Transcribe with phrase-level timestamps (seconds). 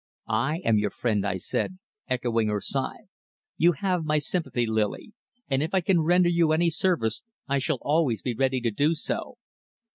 [0.27, 1.77] "I am your friend," I said,
[2.09, 3.01] echoing her sigh.
[3.55, 5.13] "You have my sympathy, Lily,
[5.47, 8.95] and if I can render you any service I shall always be ready to do
[8.95, 9.37] so."